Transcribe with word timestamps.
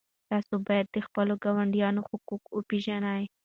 تاسو 0.29 0.53
باید 0.67 0.87
د 0.89 0.97
خپلو 1.07 1.33
ګاونډیانو 1.43 2.01
حقوق 2.09 2.43
وپېژنئ. 2.51 3.23